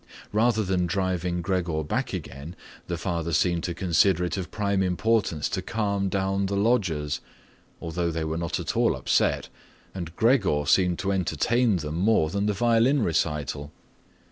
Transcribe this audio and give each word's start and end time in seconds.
Rather 0.33 0.63
than 0.63 0.87
driving 0.87 1.43
Gregor 1.43 1.83
back 1.83 2.11
again, 2.11 2.55
the 2.87 2.97
father 2.97 3.31
seemed 3.31 3.63
to 3.63 3.75
consider 3.75 4.23
it 4.25 4.35
of 4.35 4.49
prime 4.49 4.81
importance 4.81 5.47
to 5.47 5.61
calm 5.61 6.09
down 6.09 6.47
the 6.47 6.55
lodgers, 6.55 7.21
although 7.79 8.09
they 8.09 8.23
were 8.23 8.35
not 8.35 8.59
at 8.59 8.75
all 8.75 8.95
upset 8.95 9.49
and 9.93 10.15
Gregor 10.15 10.63
seemed 10.65 10.97
to 10.97 11.11
entertain 11.11 11.75
them 11.75 11.97
more 11.99 12.31
than 12.31 12.47
the 12.47 12.53
violin 12.53 13.03
recital. 13.03 13.71